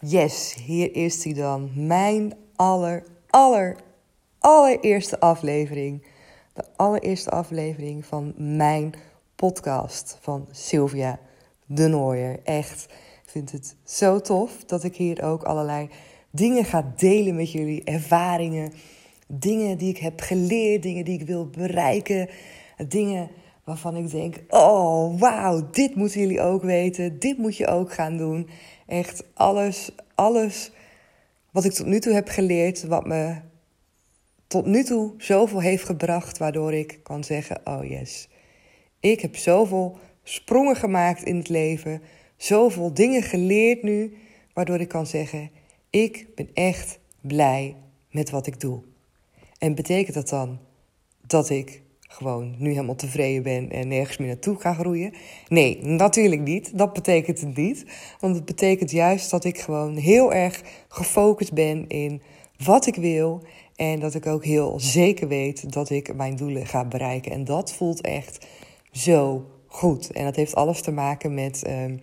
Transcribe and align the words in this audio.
Yes, 0.00 0.54
hier 0.64 0.94
is 0.94 1.24
hij 1.24 1.32
dan. 1.32 1.70
Mijn 1.74 2.32
aller, 2.56 3.04
aller, 3.30 3.76
allereerste 4.38 5.20
aflevering. 5.20 6.06
De 6.52 6.64
allereerste 6.76 7.30
aflevering 7.30 8.06
van 8.06 8.34
mijn 8.36 8.94
podcast 9.34 10.18
van 10.20 10.48
Sylvia 10.50 11.20
de 11.66 11.88
Nooier. 11.88 12.40
Echt, 12.44 12.84
ik 13.24 13.30
vind 13.30 13.52
het 13.52 13.76
zo 13.84 14.20
tof 14.20 14.64
dat 14.64 14.84
ik 14.84 14.96
hier 14.96 15.22
ook 15.22 15.42
allerlei 15.42 15.88
dingen 16.30 16.64
ga 16.64 16.92
delen 16.96 17.36
met 17.36 17.52
jullie. 17.52 17.84
Ervaringen, 17.84 18.72
dingen 19.26 19.78
die 19.78 19.88
ik 19.88 19.98
heb 19.98 20.20
geleerd, 20.20 20.82
dingen 20.82 21.04
die 21.04 21.20
ik 21.20 21.26
wil 21.26 21.46
bereiken. 21.46 22.28
Dingen 22.88 23.30
waarvan 23.68 23.96
ik 23.96 24.10
denk, 24.10 24.36
oh 24.48 25.20
wauw, 25.20 25.70
dit 25.70 25.94
moeten 25.94 26.20
jullie 26.20 26.40
ook 26.40 26.62
weten. 26.62 27.18
Dit 27.18 27.38
moet 27.38 27.56
je 27.56 27.66
ook 27.66 27.92
gaan 27.92 28.16
doen. 28.16 28.48
Echt 28.86 29.24
alles, 29.34 29.90
alles 30.14 30.72
wat 31.50 31.64
ik 31.64 31.72
tot 31.72 31.86
nu 31.86 32.00
toe 32.00 32.12
heb 32.12 32.28
geleerd, 32.28 32.84
wat 32.84 33.06
me 33.06 33.36
tot 34.46 34.66
nu 34.66 34.84
toe 34.84 35.14
zoveel 35.18 35.60
heeft 35.60 35.84
gebracht, 35.84 36.38
waardoor 36.38 36.72
ik 36.72 37.00
kan 37.02 37.24
zeggen: 37.24 37.60
Oh 37.64 37.84
yes, 37.84 38.28
ik 39.00 39.20
heb 39.20 39.36
zoveel 39.36 39.98
sprongen 40.22 40.76
gemaakt 40.76 41.22
in 41.22 41.36
het 41.36 41.48
leven, 41.48 42.02
zoveel 42.36 42.94
dingen 42.94 43.22
geleerd 43.22 43.82
nu, 43.82 44.16
waardoor 44.52 44.80
ik 44.80 44.88
kan 44.88 45.06
zeggen: 45.06 45.50
Ik 45.90 46.26
ben 46.34 46.50
echt 46.54 46.98
blij 47.20 47.76
met 48.10 48.30
wat 48.30 48.46
ik 48.46 48.60
doe. 48.60 48.82
En 49.58 49.74
betekent 49.74 50.14
dat 50.14 50.28
dan 50.28 50.58
dat 51.26 51.50
ik 51.50 51.82
gewoon 52.08 52.54
nu 52.58 52.70
helemaal 52.70 52.94
tevreden 52.94 53.42
ben 53.42 53.70
en 53.70 53.88
nergens 53.88 54.16
meer 54.16 54.28
naartoe 54.28 54.60
ga 54.60 54.74
groeien. 54.74 55.14
Nee, 55.48 55.78
natuurlijk 55.82 56.42
niet. 56.42 56.78
Dat 56.78 56.92
betekent 56.92 57.40
het 57.40 57.56
niet. 57.56 57.84
Want 58.20 58.34
het 58.34 58.44
betekent 58.44 58.90
juist 58.90 59.30
dat 59.30 59.44
ik 59.44 59.58
gewoon 59.58 59.96
heel 59.96 60.32
erg 60.32 60.62
gefocust 60.88 61.52
ben 61.52 61.88
in 61.88 62.22
wat 62.64 62.86
ik 62.86 62.94
wil. 62.94 63.42
En 63.76 64.00
dat 64.00 64.14
ik 64.14 64.26
ook 64.26 64.44
heel 64.44 64.80
zeker 64.80 65.28
weet 65.28 65.72
dat 65.72 65.90
ik 65.90 66.14
mijn 66.14 66.36
doelen 66.36 66.66
ga 66.66 66.84
bereiken. 66.84 67.32
En 67.32 67.44
dat 67.44 67.72
voelt 67.72 68.00
echt 68.00 68.46
zo 68.92 69.46
goed. 69.66 70.12
En 70.12 70.24
dat 70.24 70.36
heeft 70.36 70.54
alles 70.54 70.80
te 70.80 70.92
maken 70.92 71.34
met 71.34 71.64
um, 71.66 72.00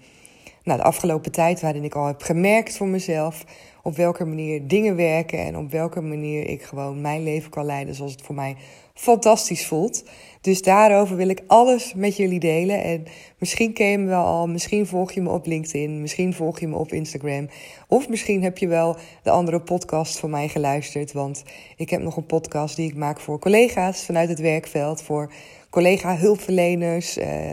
nou, 0.64 0.78
de 0.80 0.86
afgelopen 0.86 1.32
tijd 1.32 1.62
waarin 1.62 1.84
ik 1.84 1.96
al 1.96 2.06
heb 2.06 2.22
gemerkt 2.22 2.78
voor 2.78 2.88
mezelf 2.88 3.46
op 3.86 3.96
welke 3.96 4.26
manier 4.26 4.68
dingen 4.68 4.96
werken 4.96 5.40
en 5.40 5.58
op 5.58 5.72
welke 5.72 6.02
manier 6.02 6.50
ik 6.50 6.62
gewoon 6.62 7.02
mijn 7.02 7.24
leven 7.24 7.50
kan 7.50 7.66
leiden 7.66 7.96
zoals 7.96 8.12
het 8.12 8.22
voor 8.22 8.36
mij 8.36 8.56
fantastisch 8.94 9.66
voelt. 9.66 10.04
Dus 10.42 10.62
daarover 10.62 11.16
wil 11.16 11.30
ik 11.30 11.44
alles 11.48 11.94
met 11.94 12.18
jullie 12.18 12.40
delen. 12.40 12.84
En 12.84 13.06
misschien 13.38 13.74
ken 13.74 13.88
je 13.88 13.98
me 13.98 14.06
wel 14.06 14.24
al, 14.24 14.48
misschien 14.48 14.86
volg 14.86 15.12
je 15.12 15.22
me 15.22 15.30
op 15.30 15.46
LinkedIn, 15.46 16.02
misschien 16.02 16.34
volg 16.34 16.60
je 16.60 16.68
me 16.68 16.76
op 16.76 16.92
Instagram. 16.92 17.50
Of 17.88 18.10
misschien 18.10 18.44
heb 18.44 18.58
je 18.58 18.68
wel 18.68 18.96
de 19.24 19.30
andere 19.30 19.62
podcast 19.62 20.20
van 20.20 20.30
mij 20.30 20.48
geluisterd. 20.48 21.12
Want 21.12 21.44
ik 21.76 21.90
heb 21.90 22.02
nog 22.02 22.18
een 22.18 22.26
podcast 22.26 22.76
die 22.76 22.90
ik 22.90 22.96
maak 22.96 23.20
voor 23.20 23.40
collega's 23.40 24.06
vanuit 24.06 24.30
het 24.30 24.40
werkveld, 24.40 25.02
voor 25.02 25.32
collega-hulpverleners 25.70 27.18
uh, 27.18 27.50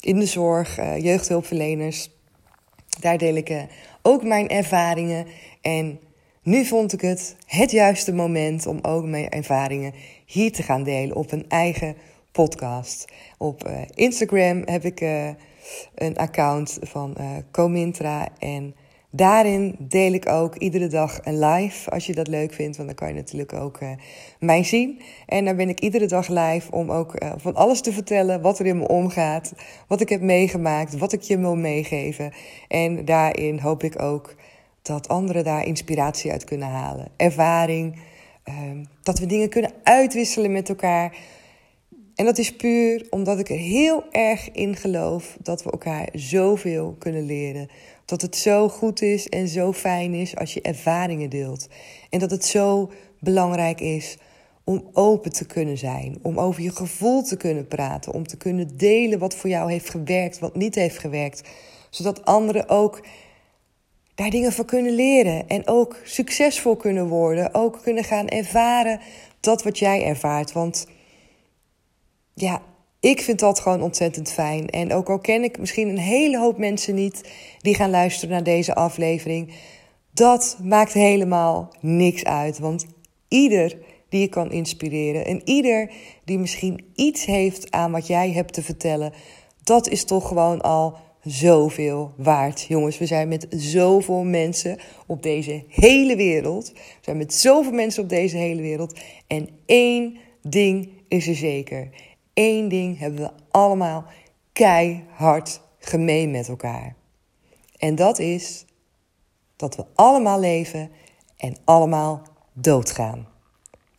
in 0.00 0.18
de 0.18 0.26
zorg, 0.26 0.78
uh, 0.78 0.98
jeugdhulpverleners. 0.98 2.10
Daar 3.00 3.18
deel 3.18 3.34
ik 3.34 3.50
uh, 3.50 3.62
ook 4.06 4.22
mijn 4.22 4.48
ervaringen. 4.48 5.26
En 5.60 6.00
nu 6.42 6.64
vond 6.64 6.92
ik 6.92 7.00
het 7.00 7.36
het 7.46 7.70
juiste 7.70 8.12
moment 8.12 8.66
om 8.66 8.78
ook 8.82 9.04
mijn 9.04 9.28
ervaringen 9.28 9.92
hier 10.26 10.52
te 10.52 10.62
gaan 10.62 10.82
delen 10.82 11.16
op 11.16 11.32
een 11.32 11.44
eigen 11.48 11.96
podcast. 12.32 13.04
Op 13.38 13.66
uh, 13.66 13.78
Instagram 13.94 14.62
heb 14.64 14.84
ik 14.84 15.00
uh, 15.00 15.28
een 15.94 16.16
account 16.16 16.78
van 16.82 17.14
uh, 17.20 17.26
Comintra 17.50 18.28
en 18.38 18.74
daarin 19.16 19.76
deel 19.78 20.12
ik 20.12 20.28
ook 20.28 20.56
iedere 20.56 20.86
dag 20.86 21.20
een 21.22 21.38
live 21.38 21.90
als 21.90 22.06
je 22.06 22.14
dat 22.14 22.28
leuk 22.28 22.52
vindt, 22.52 22.76
want 22.76 22.88
dan 22.88 22.96
kan 22.96 23.08
je 23.08 23.14
natuurlijk 23.14 23.52
ook 23.52 23.78
mij 24.38 24.64
zien. 24.64 25.00
En 25.26 25.44
dan 25.44 25.56
ben 25.56 25.68
ik 25.68 25.80
iedere 25.80 26.06
dag 26.06 26.28
live 26.28 26.72
om 26.72 26.90
ook 26.90 27.14
van 27.36 27.54
alles 27.54 27.80
te 27.80 27.92
vertellen 27.92 28.40
wat 28.40 28.58
er 28.58 28.66
in 28.66 28.78
me 28.78 28.88
omgaat, 28.88 29.52
wat 29.88 30.00
ik 30.00 30.08
heb 30.08 30.20
meegemaakt, 30.20 30.98
wat 30.98 31.12
ik 31.12 31.22
je 31.22 31.38
wil 31.38 31.56
meegeven. 31.56 32.32
En 32.68 33.04
daarin 33.04 33.58
hoop 33.58 33.82
ik 33.82 34.02
ook 34.02 34.34
dat 34.82 35.08
anderen 35.08 35.44
daar 35.44 35.66
inspiratie 35.66 36.30
uit 36.30 36.44
kunnen 36.44 36.68
halen, 36.68 37.08
ervaring. 37.16 37.98
Um, 38.48 38.86
dat 39.02 39.18
we 39.18 39.26
dingen 39.26 39.48
kunnen 39.48 39.72
uitwisselen 39.82 40.52
met 40.52 40.68
elkaar. 40.68 41.16
En 42.14 42.24
dat 42.24 42.38
is 42.38 42.56
puur 42.56 43.06
omdat 43.10 43.38
ik 43.38 43.48
er 43.48 43.56
heel 43.56 44.04
erg 44.10 44.50
in 44.50 44.76
geloof 44.76 45.36
dat 45.42 45.62
we 45.62 45.70
elkaar 45.70 46.08
zoveel 46.12 46.96
kunnen 46.98 47.26
leren. 47.26 47.68
Dat 48.04 48.22
het 48.22 48.36
zo 48.36 48.68
goed 48.68 49.02
is 49.02 49.28
en 49.28 49.48
zo 49.48 49.72
fijn 49.72 50.14
is 50.14 50.36
als 50.36 50.54
je 50.54 50.60
ervaringen 50.60 51.30
deelt. 51.30 51.68
En 52.10 52.18
dat 52.18 52.30
het 52.30 52.44
zo 52.44 52.90
belangrijk 53.20 53.80
is 53.80 54.16
om 54.64 54.88
open 54.92 55.32
te 55.32 55.46
kunnen 55.46 55.78
zijn, 55.78 56.18
om 56.22 56.38
over 56.38 56.62
je 56.62 56.70
gevoel 56.70 57.22
te 57.22 57.36
kunnen 57.36 57.68
praten, 57.68 58.12
om 58.12 58.26
te 58.26 58.36
kunnen 58.36 58.76
delen 58.76 59.18
wat 59.18 59.36
voor 59.36 59.50
jou 59.50 59.70
heeft 59.70 59.90
gewerkt, 59.90 60.38
wat 60.38 60.56
niet 60.56 60.74
heeft 60.74 60.98
gewerkt, 60.98 61.48
zodat 61.90 62.24
anderen 62.24 62.68
ook 62.68 63.06
daar 64.14 64.30
dingen 64.30 64.52
van 64.52 64.64
kunnen 64.64 64.94
leren 64.94 65.48
en 65.48 65.66
ook 65.66 66.00
succesvol 66.04 66.76
kunnen 66.76 67.08
worden, 67.08 67.54
ook 67.54 67.82
kunnen 67.82 68.04
gaan 68.04 68.28
ervaren 68.28 69.00
dat 69.40 69.62
wat 69.62 69.78
jij 69.78 70.04
ervaart. 70.04 70.52
Want 70.52 70.86
ja, 72.34 72.62
ik 73.04 73.20
vind 73.20 73.38
dat 73.38 73.60
gewoon 73.60 73.82
ontzettend 73.82 74.30
fijn. 74.30 74.68
En 74.68 74.92
ook 74.92 75.08
al 75.08 75.18
ken 75.18 75.42
ik 75.42 75.58
misschien 75.58 75.88
een 75.88 75.98
hele 75.98 76.38
hoop 76.38 76.58
mensen 76.58 76.94
niet 76.94 77.30
die 77.58 77.74
gaan 77.74 77.90
luisteren 77.90 78.34
naar 78.34 78.44
deze 78.44 78.74
aflevering, 78.74 79.52
dat 80.12 80.58
maakt 80.62 80.92
helemaal 80.92 81.72
niks 81.80 82.24
uit. 82.24 82.58
Want 82.58 82.86
ieder 83.28 83.76
die 84.08 84.20
je 84.20 84.28
kan 84.28 84.52
inspireren 84.52 85.26
en 85.26 85.40
ieder 85.44 85.90
die 86.24 86.38
misschien 86.38 86.84
iets 86.94 87.24
heeft 87.24 87.70
aan 87.70 87.92
wat 87.92 88.06
jij 88.06 88.32
hebt 88.32 88.52
te 88.52 88.62
vertellen, 88.62 89.12
dat 89.62 89.88
is 89.88 90.04
toch 90.04 90.28
gewoon 90.28 90.60
al 90.60 90.96
zoveel 91.22 92.12
waard. 92.16 92.64
Jongens, 92.68 92.98
we 92.98 93.06
zijn 93.06 93.28
met 93.28 93.46
zoveel 93.50 94.24
mensen 94.24 94.78
op 95.06 95.22
deze 95.22 95.64
hele 95.68 96.16
wereld. 96.16 96.72
We 96.72 96.80
zijn 97.00 97.16
met 97.16 97.34
zoveel 97.34 97.72
mensen 97.72 98.02
op 98.02 98.08
deze 98.08 98.36
hele 98.36 98.62
wereld. 98.62 99.00
En 99.26 99.48
één 99.66 100.16
ding 100.42 100.88
is 101.08 101.28
er 101.28 101.34
zeker. 101.34 101.90
Eén 102.34 102.68
ding 102.68 102.98
hebben 102.98 103.20
we 103.20 103.30
allemaal 103.50 104.04
keihard 104.52 105.60
gemeen 105.78 106.30
met 106.30 106.48
elkaar. 106.48 106.94
En 107.78 107.94
dat 107.94 108.18
is 108.18 108.64
dat 109.56 109.76
we 109.76 109.84
allemaal 109.94 110.40
leven 110.40 110.90
en 111.36 111.56
allemaal 111.64 112.22
doodgaan. 112.52 113.28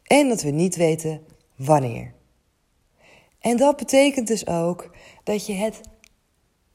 En 0.04 0.30
dat 0.30 0.42
we 0.42 0.50
niet 0.50 0.76
weten 0.76 1.22
wanneer. 1.56 2.14
En 3.40 3.58
dat 3.58 3.78
betekent 3.78 4.28
dus 4.28 4.48
ook 4.48 4.96
dat 5.24 5.46
je 5.46 5.54
het 5.54 5.82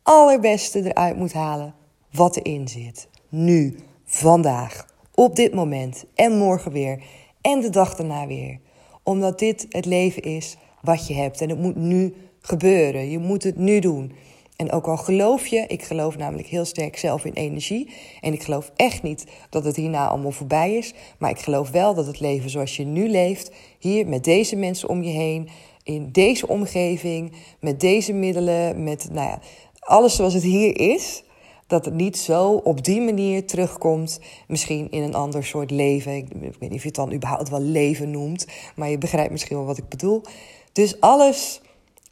allerbeste 0.02 0.82
eruit 0.82 1.16
moet 1.16 1.32
halen 1.32 1.74
wat 2.10 2.36
erin 2.36 2.68
zit. 2.68 3.08
Nu, 3.28 3.78
vandaag, 4.04 4.86
op 5.14 5.36
dit 5.36 5.54
moment 5.54 6.04
en 6.14 6.38
morgen 6.38 6.72
weer 6.72 7.02
en 7.40 7.60
de 7.60 7.70
dag 7.70 7.96
daarna 7.96 8.26
weer. 8.26 8.60
Omdat 9.02 9.38
dit 9.38 9.66
het 9.68 9.84
leven 9.84 10.22
is 10.22 10.56
wat 10.82 11.06
je 11.06 11.14
hebt 11.14 11.40
en 11.40 11.48
het 11.48 11.58
moet 11.58 11.76
nu 11.76 12.14
gebeuren. 12.40 13.10
Je 13.10 13.18
moet 13.18 13.42
het 13.42 13.56
nu 13.56 13.78
doen. 13.78 14.12
En 14.56 14.72
ook 14.72 14.86
al 14.86 14.96
geloof 14.96 15.46
je, 15.46 15.64
ik 15.66 15.82
geloof 15.82 16.16
namelijk 16.16 16.48
heel 16.48 16.64
sterk 16.64 16.98
zelf 16.98 17.24
in 17.24 17.32
energie. 17.32 17.90
En 18.20 18.32
ik 18.32 18.42
geloof 18.42 18.72
echt 18.76 19.02
niet 19.02 19.24
dat 19.50 19.64
het 19.64 19.76
hierna 19.76 20.08
allemaal 20.08 20.30
voorbij 20.30 20.74
is. 20.74 20.94
Maar 21.18 21.30
ik 21.30 21.38
geloof 21.38 21.70
wel 21.70 21.94
dat 21.94 22.06
het 22.06 22.20
leven 22.20 22.50
zoals 22.50 22.76
je 22.76 22.84
nu 22.84 23.08
leeft, 23.08 23.52
hier 23.78 24.08
met 24.08 24.24
deze 24.24 24.56
mensen 24.56 24.88
om 24.88 25.02
je 25.02 25.10
heen, 25.10 25.48
in 25.82 26.08
deze 26.12 26.48
omgeving, 26.48 27.32
met 27.60 27.80
deze 27.80 28.12
middelen, 28.12 28.82
met 28.82 29.08
nou 29.12 29.28
ja, 29.28 29.40
alles 29.78 30.16
zoals 30.16 30.34
het 30.34 30.42
hier 30.42 30.78
is, 30.78 31.22
dat 31.66 31.84
het 31.84 31.94
niet 31.94 32.18
zo 32.18 32.50
op 32.52 32.84
die 32.84 33.00
manier 33.00 33.46
terugkomt. 33.46 34.20
Misschien 34.48 34.90
in 34.90 35.02
een 35.02 35.14
ander 35.14 35.44
soort 35.44 35.70
leven. 35.70 36.14
Ik 36.14 36.26
weet 36.40 36.60
niet 36.60 36.72
of 36.72 36.82
je 36.82 36.86
het 36.86 36.94
dan 36.94 37.12
überhaupt 37.12 37.48
wel 37.48 37.60
leven 37.60 38.10
noemt. 38.10 38.46
Maar 38.76 38.90
je 38.90 38.98
begrijpt 38.98 39.30
misschien 39.30 39.56
wel 39.56 39.66
wat 39.66 39.78
ik 39.78 39.88
bedoel. 39.88 40.22
Dus 40.72 41.00
alles 41.00 41.60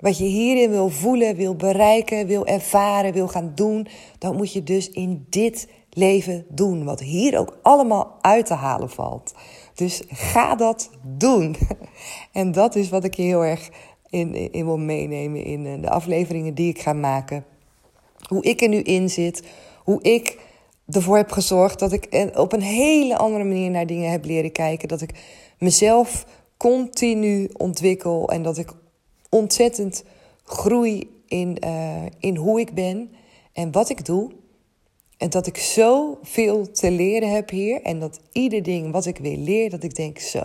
wat 0.00 0.18
je 0.18 0.24
hierin 0.24 0.70
wil 0.70 0.88
voelen, 0.88 1.36
wil 1.36 1.54
bereiken, 1.54 2.26
wil 2.26 2.46
ervaren, 2.46 3.12
wil 3.12 3.28
gaan 3.28 3.52
doen. 3.54 3.86
Dat 4.18 4.36
moet 4.36 4.52
je 4.52 4.62
dus 4.62 4.90
in 4.90 5.26
dit 5.28 5.68
leven 5.90 6.44
doen. 6.48 6.84
Wat 6.84 7.00
hier 7.00 7.38
ook 7.38 7.58
allemaal 7.62 8.16
uit 8.20 8.46
te 8.46 8.54
halen 8.54 8.90
valt. 8.90 9.34
Dus 9.74 10.02
ga 10.08 10.54
dat 10.54 10.90
doen. 11.02 11.56
En 12.32 12.52
dat 12.52 12.74
is 12.74 12.88
wat 12.88 13.04
ik 13.04 13.14
je 13.14 13.22
heel 13.22 13.44
erg 13.44 13.70
in, 14.10 14.52
in 14.52 14.64
wil 14.64 14.78
meenemen 14.78 15.44
in 15.44 15.66
eh, 15.66 15.82
de 15.82 15.90
afleveringen 15.90 16.54
die 16.54 16.68
ik 16.68 16.80
ga 16.80 16.92
maken. 16.92 17.44
Hoe 18.28 18.42
ik 18.42 18.60
er 18.60 18.68
nu 18.68 18.80
in 18.80 19.10
zit. 19.10 19.42
Hoe 19.84 20.02
ik 20.02 20.38
ervoor 20.88 21.16
heb 21.16 21.30
gezorgd 21.30 21.78
dat 21.78 21.92
ik 21.92 22.30
op 22.34 22.52
een 22.52 22.62
hele 22.62 23.16
andere 23.16 23.44
manier 23.44 23.70
naar 23.70 23.86
dingen 23.86 24.10
heb 24.10 24.24
leren 24.24 24.52
kijken. 24.52 24.88
Dat 24.88 25.00
ik 25.00 25.10
mezelf 25.58 26.26
continu 26.58 27.50
ontwikkel 27.56 28.30
en 28.30 28.42
dat 28.42 28.58
ik 28.58 28.72
ontzettend 29.28 30.04
groei 30.44 31.22
in, 31.26 31.56
uh, 31.64 32.02
in 32.18 32.36
hoe 32.36 32.60
ik 32.60 32.74
ben 32.74 33.10
en 33.52 33.72
wat 33.72 33.88
ik 33.90 34.04
doe. 34.04 34.30
En 35.16 35.30
dat 35.30 35.46
ik 35.46 35.56
zoveel 35.56 36.70
te 36.70 36.90
leren 36.90 37.30
heb 37.30 37.50
hier. 37.50 37.82
En 37.82 37.98
dat 37.98 38.20
ieder 38.32 38.62
ding 38.62 38.92
wat 38.92 39.06
ik 39.06 39.18
weer 39.18 39.36
leer, 39.36 39.70
dat 39.70 39.82
ik 39.82 39.94
denk 39.94 40.18
zo. 40.18 40.42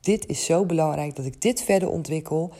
Dit 0.00 0.26
is 0.26 0.44
zo 0.44 0.64
belangrijk 0.64 1.16
dat 1.16 1.24
ik 1.24 1.40
dit 1.40 1.62
verder 1.62 1.90
ontwikkel. 1.90 2.52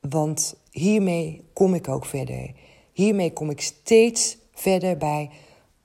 Want 0.00 0.54
hiermee 0.70 1.44
kom 1.52 1.74
ik 1.74 1.88
ook 1.88 2.04
verder. 2.04 2.52
Hiermee 2.92 3.32
kom 3.32 3.50
ik 3.50 3.60
steeds 3.60 4.36
verder 4.52 4.96
bij 4.96 5.30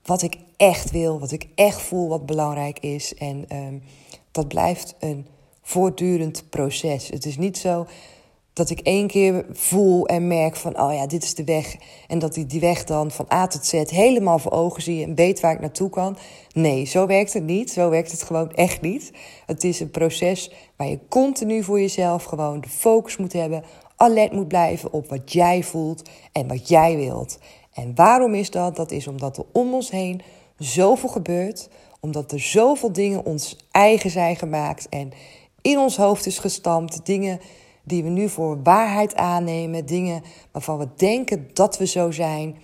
wat 0.02 0.22
ik 0.22 0.36
echt 0.56 0.90
wil, 0.90 1.20
wat 1.20 1.32
ik 1.32 1.48
echt 1.54 1.80
voel, 1.80 2.08
wat 2.08 2.26
belangrijk 2.26 2.78
is. 2.78 3.14
En 3.14 3.56
um, 3.56 3.82
dat 4.30 4.48
blijft 4.48 4.94
een 4.98 5.26
voortdurend 5.64 6.44
proces. 6.50 7.08
Het 7.08 7.26
is 7.26 7.36
niet 7.36 7.58
zo 7.58 7.86
dat 8.54 8.70
ik 8.70 8.80
één 8.80 9.06
keer 9.06 9.46
voel 9.52 10.06
en 10.06 10.26
merk 10.26 10.56
van, 10.56 10.80
oh 10.80 10.94
ja, 10.94 11.06
dit 11.06 11.22
is 11.22 11.34
de 11.34 11.44
weg. 11.44 11.76
En 12.08 12.18
dat 12.18 12.36
ik 12.36 12.50
die 12.50 12.60
weg 12.60 12.84
dan 12.84 13.10
van 13.10 13.26
A 13.32 13.46
tot 13.46 13.66
Z 13.66 13.72
helemaal 13.72 14.38
voor 14.38 14.52
ogen 14.52 14.82
zie 14.82 15.04
en 15.04 15.14
weet 15.14 15.40
waar 15.40 15.52
ik 15.52 15.60
naartoe 15.60 15.90
kan. 15.90 16.16
Nee, 16.52 16.84
zo 16.84 17.06
werkt 17.06 17.32
het 17.32 17.42
niet. 17.42 17.70
Zo 17.70 17.90
werkt 17.90 18.10
het 18.10 18.22
gewoon 18.22 18.52
echt 18.52 18.80
niet. 18.80 19.12
Het 19.46 19.64
is 19.64 19.80
een 19.80 19.90
proces 19.90 20.52
waar 20.76 20.88
je 20.88 20.98
continu 21.08 21.62
voor 21.62 21.80
jezelf 21.80 22.24
gewoon 22.24 22.60
de 22.60 22.68
focus 22.68 23.16
moet 23.16 23.32
hebben. 23.32 23.64
Alert 23.96 24.32
moet 24.32 24.48
blijven 24.48 24.92
op 24.92 25.08
wat 25.08 25.32
jij 25.32 25.62
voelt 25.62 26.08
en 26.32 26.48
wat 26.48 26.68
jij 26.68 26.96
wilt. 26.96 27.38
En 27.72 27.92
waarom 27.94 28.34
is 28.34 28.50
dat? 28.50 28.76
Dat 28.76 28.90
is 28.90 29.06
omdat 29.06 29.36
er 29.36 29.44
om 29.52 29.74
ons 29.74 29.90
heen 29.90 30.22
zoveel 30.58 31.08
gebeurt. 31.08 31.68
Omdat 32.00 32.32
er 32.32 32.40
zoveel 32.40 32.92
dingen 32.92 33.24
ons 33.24 33.56
eigen 33.70 34.10
zijn 34.10 34.36
gemaakt 34.36 34.88
en 34.88 35.12
in 35.64 35.78
ons 35.78 35.96
hoofd 35.96 36.26
is 36.26 36.38
gestampt. 36.38 37.06
Dingen 37.06 37.40
die 37.82 38.02
we 38.02 38.08
nu 38.08 38.28
voor 38.28 38.62
waarheid 38.62 39.14
aannemen. 39.14 39.86
Dingen 39.86 40.22
waarvan 40.52 40.78
we 40.78 40.88
denken 40.96 41.48
dat 41.52 41.78
we 41.78 41.86
zo 41.86 42.10
zijn. 42.10 42.56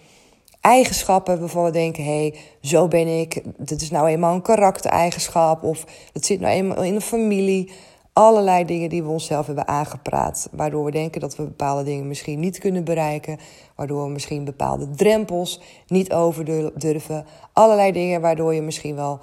Eigenschappen 0.61 1.41
waarvan 1.41 1.65
we 1.65 1.71
denken: 1.71 2.05
hé, 2.05 2.11
hey, 2.11 2.35
zo 2.61 2.89
ben 2.89 3.21
ik. 3.21 3.43
Dit 3.57 3.83
is 3.83 3.91
nou 3.91 4.09
eenmaal 4.09 4.35
een 4.35 4.43
karaktereigenschap. 4.43 5.63
Of 5.63 5.85
het 6.13 6.27
zit 6.27 6.41
nou 6.41 6.53
eenmaal 6.53 6.83
in 6.83 6.95
een 6.95 7.01
familie. 7.01 7.71
Allerlei 8.13 8.65
dingen 8.65 8.89
die 8.89 9.03
we 9.03 9.09
onszelf 9.09 9.47
hebben 9.47 9.69
aangepraat. 9.69 10.49
Waardoor 10.53 10.85
we 10.85 10.91
denken 10.91 11.21
dat 11.21 11.37
we 11.37 11.43
bepaalde 11.43 11.85
dingen 11.85 12.09
misschien 12.09 12.41
niet 12.41 12.59
kunnen 12.59 12.85
bereiken. 12.85 13.39
Waardoor 13.77 14.05
we 14.05 14.11
misschien 14.11 14.45
bepaalde 14.45 14.91
drempels 14.91 15.61
niet 15.87 16.13
over 16.13 16.45
durven. 16.79 17.27
Allerlei 17.53 17.93
dingen 17.93 18.21
waardoor 18.21 18.55
je 18.55 18.63
misschien 18.63 18.95
wel 18.95 19.21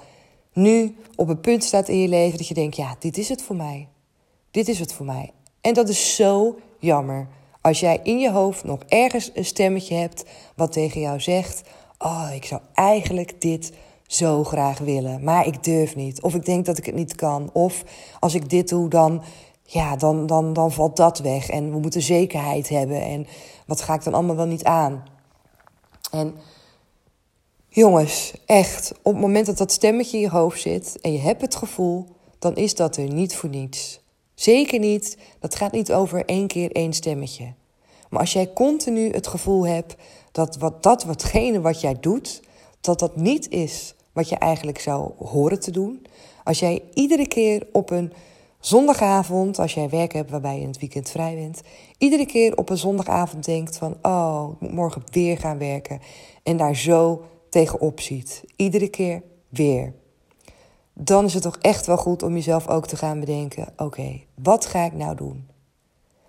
nu 0.58 0.96
op 1.16 1.28
een 1.28 1.40
punt 1.40 1.64
staat 1.64 1.88
in 1.88 1.98
je 1.98 2.08
leven 2.08 2.38
dat 2.38 2.48
je 2.48 2.54
denkt: 2.54 2.76
ja, 2.76 2.96
dit 2.98 3.18
is 3.18 3.28
het 3.28 3.42
voor 3.42 3.56
mij. 3.56 3.88
Dit 4.50 4.68
is 4.68 4.78
het 4.78 4.92
voor 4.92 5.06
mij. 5.06 5.32
En 5.60 5.74
dat 5.74 5.88
is 5.88 6.16
zo 6.16 6.58
jammer. 6.78 7.28
Als 7.60 7.80
jij 7.80 8.00
in 8.02 8.18
je 8.18 8.30
hoofd 8.30 8.64
nog 8.64 8.82
ergens 8.88 9.30
een 9.34 9.44
stemmetje 9.44 9.94
hebt 9.94 10.24
wat 10.56 10.72
tegen 10.72 11.00
jou 11.00 11.20
zegt: 11.20 11.62
Oh, 11.98 12.28
ik 12.34 12.44
zou 12.44 12.60
eigenlijk 12.74 13.40
dit 13.40 13.72
zo 14.06 14.44
graag 14.44 14.78
willen, 14.78 15.24
maar 15.24 15.46
ik 15.46 15.64
durf 15.64 15.96
niet. 15.96 16.22
Of 16.22 16.34
ik 16.34 16.44
denk 16.44 16.66
dat 16.66 16.78
ik 16.78 16.86
het 16.86 16.94
niet 16.94 17.14
kan. 17.14 17.50
Of 17.52 17.84
als 18.20 18.34
ik 18.34 18.50
dit 18.50 18.68
doe, 18.68 18.88
dan, 18.88 19.22
ja, 19.62 19.96
dan, 19.96 20.26
dan, 20.26 20.52
dan 20.52 20.72
valt 20.72 20.96
dat 20.96 21.18
weg. 21.18 21.48
En 21.48 21.70
we 21.70 21.78
moeten 21.78 22.02
zekerheid 22.02 22.68
hebben. 22.68 23.02
En 23.02 23.26
wat 23.66 23.80
ga 23.80 23.94
ik 23.94 24.04
dan 24.04 24.14
allemaal 24.14 24.36
wel 24.36 24.46
niet 24.46 24.64
aan? 24.64 25.04
En 26.10 26.34
jongens, 27.68 28.32
echt, 28.46 28.92
op 29.02 29.12
het 29.12 29.22
moment 29.22 29.46
dat 29.46 29.58
dat 29.58 29.72
stemmetje 29.72 30.16
in 30.16 30.22
je 30.22 30.30
hoofd 30.30 30.60
zit 30.60 30.98
en 31.00 31.12
je 31.12 31.18
hebt 31.18 31.40
het 31.40 31.54
gevoel, 31.54 32.06
dan 32.38 32.56
is 32.56 32.74
dat 32.74 32.96
er 32.96 33.12
niet 33.12 33.36
voor 33.36 33.48
niets. 33.48 34.00
Zeker 34.34 34.78
niet, 34.78 35.16
dat 35.40 35.54
gaat 35.54 35.72
niet 35.72 35.92
over 35.92 36.24
één 36.24 36.46
keer 36.46 36.72
één 36.72 36.92
stemmetje. 36.92 37.52
Maar 38.10 38.20
als 38.20 38.32
jij 38.32 38.52
continu 38.52 39.10
het 39.10 39.26
gevoel 39.26 39.66
hebt 39.66 39.96
dat 40.32 40.56
wat, 40.56 40.82
dat 40.82 41.04
watgene 41.04 41.60
wat 41.60 41.80
jij 41.80 41.96
doet, 42.00 42.42
dat 42.80 42.98
dat 42.98 43.16
niet 43.16 43.48
is 43.48 43.94
wat 44.12 44.28
je 44.28 44.36
eigenlijk 44.36 44.80
zou 44.80 45.10
horen 45.18 45.60
te 45.60 45.70
doen. 45.70 46.06
Als 46.44 46.58
jij 46.58 46.82
iedere 46.94 47.28
keer 47.28 47.66
op 47.72 47.90
een 47.90 48.12
zondagavond, 48.60 49.58
als 49.58 49.74
jij 49.74 49.88
werk 49.88 50.12
hebt 50.12 50.30
waarbij 50.30 50.54
je 50.54 50.60
in 50.60 50.68
het 50.68 50.78
weekend 50.78 51.10
vrij 51.10 51.34
bent, 51.34 51.60
iedere 51.98 52.26
keer 52.26 52.56
op 52.56 52.70
een 52.70 52.78
zondagavond 52.78 53.44
denkt 53.44 53.76
van, 53.76 53.96
oh, 54.02 54.50
ik 54.52 54.60
moet 54.60 54.72
morgen 54.72 55.02
weer 55.10 55.38
gaan 55.38 55.58
werken 55.58 56.00
en 56.42 56.56
daar 56.56 56.76
zo 56.76 57.22
tegenop 57.50 58.00
ziet. 58.00 58.44
Iedere 58.56 58.88
keer 58.88 59.22
weer 59.48 59.94
dan 61.00 61.24
is 61.24 61.34
het 61.34 61.42
toch 61.42 61.56
echt 61.60 61.86
wel 61.86 61.96
goed 61.96 62.22
om 62.22 62.34
jezelf 62.34 62.68
ook 62.68 62.86
te 62.86 62.96
gaan 62.96 63.20
bedenken: 63.20 63.72
oké, 63.76 64.20
wat 64.34 64.66
ga 64.66 64.84
ik 64.84 64.92
nou 64.92 65.16
doen? 65.16 65.48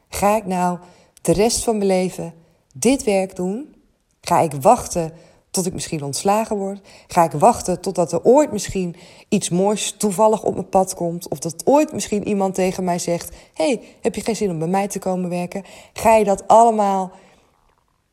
Ga 0.09 0.35
ik 0.35 0.45
nou 0.45 0.79
de 1.21 1.31
rest 1.31 1.63
van 1.63 1.77
mijn 1.77 1.89
leven 1.89 2.33
dit 2.73 3.03
werk 3.03 3.35
doen? 3.35 3.75
Ga 4.21 4.39
ik 4.39 4.53
wachten 4.53 5.11
tot 5.51 5.65
ik 5.65 5.73
misschien 5.73 6.03
ontslagen 6.03 6.57
word? 6.57 6.87
Ga 7.07 7.23
ik 7.23 7.31
wachten 7.31 7.81
totdat 7.81 8.11
er 8.11 8.23
ooit 8.23 8.51
misschien 8.51 8.95
iets 9.29 9.49
moois 9.49 9.91
toevallig 9.91 10.43
op 10.43 10.53
mijn 10.53 10.69
pad 10.69 10.93
komt? 10.93 11.27
Of 11.27 11.39
dat 11.39 11.65
ooit 11.65 11.93
misschien 11.93 12.27
iemand 12.27 12.55
tegen 12.55 12.83
mij 12.83 12.99
zegt: 12.99 13.35
hey, 13.53 13.81
heb 14.01 14.15
je 14.15 14.21
geen 14.21 14.35
zin 14.35 14.49
om 14.49 14.59
bij 14.59 14.67
mij 14.67 14.87
te 14.87 14.99
komen 14.99 15.29
werken? 15.29 15.63
Ga 15.93 16.15
je 16.15 16.23
dat 16.23 16.47
allemaal 16.47 17.11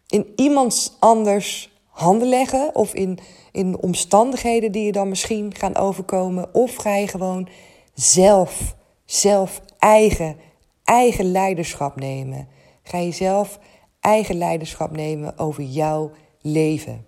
in 0.06 0.32
iemands 0.37 0.97
anders 0.99 1.75
handen 1.96 2.28
leggen 2.28 2.75
of 2.75 2.94
in 2.94 3.19
in 3.56 3.82
omstandigheden 3.82 4.72
die 4.72 4.84
je 4.84 4.93
dan 4.93 5.08
misschien 5.08 5.54
gaan 5.54 5.76
overkomen? 5.76 6.54
Of 6.54 6.75
ga 6.75 6.94
je 6.94 7.08
gewoon 7.08 7.48
zelf, 7.94 8.76
zelf 9.04 9.60
eigen, 9.78 10.37
eigen 10.84 11.31
leiderschap 11.31 12.00
nemen? 12.00 12.48
Ga 12.82 12.98
je 12.98 13.12
zelf 13.12 13.58
eigen 14.00 14.38
leiderschap 14.38 14.96
nemen 14.96 15.38
over 15.38 15.62
jouw 15.62 16.10
leven? 16.40 17.06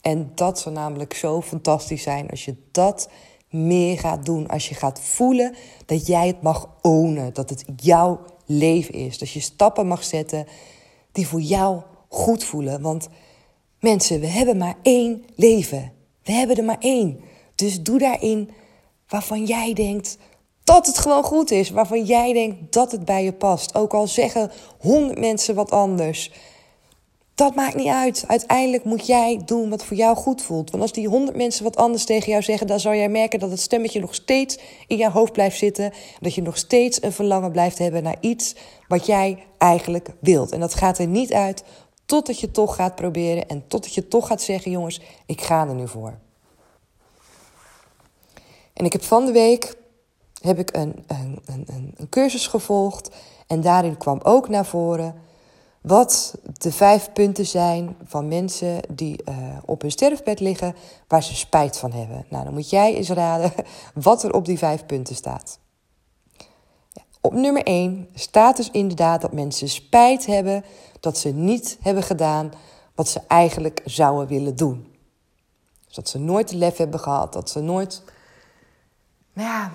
En 0.00 0.32
dat 0.34 0.58
zou 0.58 0.74
namelijk 0.74 1.14
zo 1.14 1.42
fantastisch 1.42 2.02
zijn 2.02 2.30
als 2.30 2.44
je 2.44 2.56
dat 2.72 3.10
meer 3.50 3.98
gaat 3.98 4.24
doen. 4.24 4.48
Als 4.48 4.68
je 4.68 4.74
gaat 4.74 5.00
voelen 5.00 5.54
dat 5.86 6.06
jij 6.06 6.26
het 6.26 6.42
mag 6.42 6.68
ownen, 6.82 7.34
dat 7.34 7.50
het 7.50 7.64
jouw 7.76 8.20
leven 8.46 8.94
is. 8.94 9.18
Dat 9.18 9.30
je 9.30 9.40
stappen 9.40 9.86
mag 9.86 10.04
zetten 10.04 10.46
die 11.12 11.26
voor 11.26 11.40
jou 11.40 11.82
goed 12.08 12.44
voelen. 12.44 12.82
Want 12.82 13.08
Mensen, 13.80 14.20
we 14.20 14.26
hebben 14.26 14.56
maar 14.56 14.74
één 14.82 15.24
leven. 15.34 15.92
We 16.22 16.32
hebben 16.32 16.56
er 16.56 16.64
maar 16.64 16.78
één. 16.80 17.20
Dus 17.54 17.82
doe 17.82 17.98
daarin 17.98 18.50
waarvan 19.08 19.44
jij 19.44 19.72
denkt 19.72 20.18
dat 20.64 20.86
het 20.86 20.98
gewoon 20.98 21.22
goed 21.22 21.50
is. 21.50 21.70
Waarvan 21.70 22.04
jij 22.04 22.32
denkt 22.32 22.72
dat 22.72 22.92
het 22.92 23.04
bij 23.04 23.24
je 23.24 23.32
past. 23.32 23.74
Ook 23.74 23.94
al 23.94 24.06
zeggen 24.06 24.50
honderd 24.78 25.18
mensen 25.18 25.54
wat 25.54 25.70
anders. 25.70 26.32
Dat 27.34 27.54
maakt 27.54 27.74
niet 27.74 27.86
uit. 27.86 28.24
Uiteindelijk 28.26 28.84
moet 28.84 29.06
jij 29.06 29.40
doen 29.44 29.70
wat 29.70 29.84
voor 29.84 29.96
jou 29.96 30.16
goed 30.16 30.42
voelt. 30.42 30.70
Want 30.70 30.82
als 30.82 30.92
die 30.92 31.08
honderd 31.08 31.36
mensen 31.36 31.64
wat 31.64 31.76
anders 31.76 32.04
tegen 32.04 32.30
jou 32.30 32.42
zeggen, 32.42 32.66
dan 32.66 32.80
zal 32.80 32.94
jij 32.94 33.08
merken 33.08 33.38
dat 33.38 33.50
het 33.50 33.60
stemmetje 33.60 34.00
nog 34.00 34.14
steeds 34.14 34.58
in 34.86 34.96
jouw 34.96 35.10
hoofd 35.10 35.32
blijft 35.32 35.58
zitten. 35.58 35.92
Dat 36.20 36.34
je 36.34 36.42
nog 36.42 36.56
steeds 36.56 37.02
een 37.02 37.12
verlangen 37.12 37.52
blijft 37.52 37.78
hebben 37.78 38.02
naar 38.02 38.16
iets 38.20 38.54
wat 38.88 39.06
jij 39.06 39.38
eigenlijk 39.58 40.08
wilt. 40.20 40.52
En 40.52 40.60
dat 40.60 40.74
gaat 40.74 40.98
er 40.98 41.06
niet 41.06 41.32
uit 41.32 41.62
Totdat 42.08 42.40
je 42.40 42.50
toch 42.50 42.74
gaat 42.74 42.94
proberen 42.94 43.48
en 43.48 43.66
totdat 43.66 43.94
je 43.94 44.08
toch 44.08 44.26
gaat 44.26 44.42
zeggen: 44.42 44.70
jongens, 44.70 45.00
ik 45.26 45.40
ga 45.40 45.68
er 45.68 45.74
nu 45.74 45.88
voor. 45.88 46.18
En 48.72 48.84
ik 48.84 48.92
heb 48.92 49.02
van 49.02 49.26
de 49.26 49.32
week 49.32 49.74
heb 50.40 50.58
ik 50.58 50.76
een, 50.76 51.04
een, 51.06 51.38
een, 51.46 51.94
een 51.96 52.08
cursus 52.08 52.46
gevolgd. 52.46 53.10
En 53.46 53.60
daarin 53.60 53.96
kwam 53.96 54.20
ook 54.22 54.48
naar 54.48 54.66
voren 54.66 55.14
wat 55.80 56.34
de 56.52 56.72
vijf 56.72 57.12
punten 57.12 57.46
zijn 57.46 57.96
van 58.04 58.28
mensen 58.28 58.80
die 58.90 59.22
uh, 59.28 59.36
op 59.64 59.80
hun 59.80 59.90
sterfbed 59.90 60.40
liggen 60.40 60.74
waar 61.08 61.22
ze 61.22 61.34
spijt 61.34 61.78
van 61.78 61.92
hebben. 61.92 62.24
Nou, 62.28 62.44
dan 62.44 62.54
moet 62.54 62.70
jij 62.70 62.94
eens 62.94 63.10
raden 63.10 63.52
wat 63.94 64.22
er 64.22 64.32
op 64.32 64.44
die 64.44 64.58
vijf 64.58 64.86
punten 64.86 65.14
staat. 65.14 65.58
Op 67.28 67.34
nummer 67.34 67.62
1 67.62 68.08
staat 68.14 68.56
dus 68.56 68.70
inderdaad 68.70 69.20
dat 69.20 69.32
mensen 69.32 69.68
spijt 69.68 70.26
hebben 70.26 70.64
dat 71.00 71.18
ze 71.18 71.28
niet 71.28 71.78
hebben 71.80 72.02
gedaan 72.02 72.52
wat 72.94 73.08
ze 73.08 73.20
eigenlijk 73.26 73.80
zouden 73.84 74.28
willen 74.28 74.56
doen. 74.56 74.86
Dus 75.86 75.94
dat 75.94 76.08
ze 76.08 76.18
nooit 76.18 76.48
de 76.48 76.56
lef 76.56 76.76
hebben 76.76 77.00
gehad, 77.00 77.32
dat 77.32 77.50
ze 77.50 77.60
nooit 77.60 78.02
nou 79.32 79.48
ja, 79.48 79.72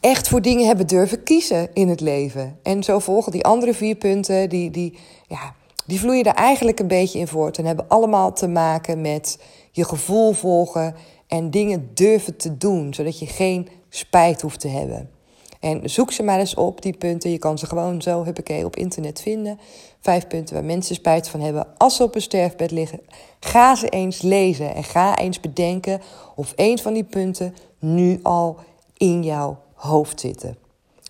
echt 0.00 0.28
voor 0.28 0.42
dingen 0.42 0.66
hebben 0.66 0.86
durven 0.86 1.22
kiezen 1.22 1.74
in 1.74 1.88
het 1.88 2.00
leven. 2.00 2.58
En 2.62 2.82
zo 2.82 2.98
volgen 2.98 3.32
die 3.32 3.44
andere 3.44 3.74
vier 3.74 3.96
punten, 3.96 4.48
die, 4.48 4.70
die, 4.70 4.98
ja, 5.26 5.54
die 5.86 6.00
vloeien 6.00 6.24
er 6.24 6.34
eigenlijk 6.34 6.78
een 6.78 6.88
beetje 6.88 7.18
in 7.18 7.28
voort 7.28 7.58
en 7.58 7.64
hebben 7.64 7.88
allemaal 7.88 8.32
te 8.32 8.48
maken 8.48 9.00
met 9.00 9.38
je 9.70 9.84
gevoel 9.84 10.32
volgen 10.32 10.94
en 11.26 11.50
dingen 11.50 11.90
durven 11.94 12.36
te 12.36 12.56
doen, 12.56 12.94
zodat 12.94 13.18
je 13.18 13.26
geen 13.26 13.68
spijt 13.88 14.40
hoeft 14.40 14.60
te 14.60 14.68
hebben. 14.68 15.15
En 15.60 15.90
zoek 15.90 16.12
ze 16.12 16.22
maar 16.22 16.38
eens 16.38 16.54
op, 16.54 16.82
die 16.82 16.96
punten. 16.96 17.30
Je 17.30 17.38
kan 17.38 17.58
ze 17.58 17.66
gewoon 17.66 18.02
zo, 18.02 18.24
huppakee, 18.24 18.64
op 18.64 18.76
internet 18.76 19.20
vinden. 19.20 19.58
Vijf 20.00 20.26
punten 20.26 20.54
waar 20.54 20.64
mensen 20.64 20.94
spijt 20.94 21.28
van 21.28 21.40
hebben 21.40 21.66
als 21.76 21.96
ze 21.96 22.02
op 22.02 22.14
een 22.14 22.22
sterfbed 22.22 22.70
liggen. 22.70 23.00
Ga 23.40 23.74
ze 23.74 23.88
eens 23.88 24.22
lezen 24.22 24.74
en 24.74 24.84
ga 24.84 25.18
eens 25.18 25.40
bedenken 25.40 26.00
of 26.34 26.52
een 26.56 26.78
van 26.78 26.92
die 26.92 27.04
punten 27.04 27.54
nu 27.78 28.20
al 28.22 28.56
in 28.96 29.22
jouw 29.22 29.58
hoofd 29.74 30.20
zitten. 30.20 30.56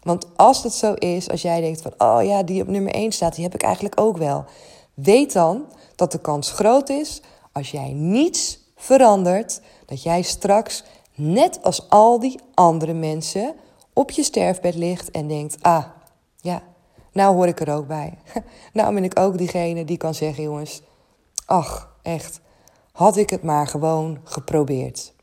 Want 0.03 0.27
als 0.37 0.63
dat 0.63 0.75
zo 0.75 0.93
is, 0.93 1.31
als 1.31 1.43
jij 1.43 1.61
denkt 1.61 1.83
van, 1.83 1.95
oh 1.99 2.25
ja, 2.25 2.43
die 2.43 2.63
op 2.63 2.69
nummer 2.69 2.93
1 2.93 3.13
staat, 3.13 3.35
die 3.35 3.45
heb 3.45 3.55
ik 3.55 3.63
eigenlijk 3.63 4.01
ook 4.01 4.17
wel. 4.17 4.45
Weet 4.95 5.33
dan 5.33 5.65
dat 5.97 6.13
de 6.13 6.21
kans 6.21 6.51
groot 6.51 6.89
is, 6.89 7.21
als 7.53 7.71
jij 7.71 7.93
niets 7.93 8.59
verandert, 8.77 9.61
dat 9.87 10.03
jij 10.03 10.23
straks, 10.23 10.85
net 11.15 11.63
als 11.63 11.91
al 11.91 12.21
die 12.21 12.41
andere 12.55 12.93
mensen, 12.93 13.55
op 13.97 14.11
je 14.11 14.23
sterfbed 14.23 14.75
ligt 14.75 15.11
en 15.11 15.29
denkt: 15.29 15.57
ah, 15.61 15.85
ja, 16.41 16.63
nou 17.13 17.35
hoor 17.35 17.47
ik 17.47 17.61
er 17.61 17.75
ook 17.75 17.87
bij. 17.87 18.19
Nou 18.73 18.95
ben 18.95 19.05
ik 19.05 19.19
ook 19.19 19.39
diegene 19.39 19.85
die 19.85 19.97
kan 19.97 20.15
zeggen: 20.15 20.43
jongens, 20.43 20.83
ach, 21.47 21.97
echt, 22.03 22.41
had 22.93 23.17
ik 23.17 23.31
het 23.31 23.43
maar 23.43 23.67
gewoon 23.67 24.19
geprobeerd. 24.25 25.15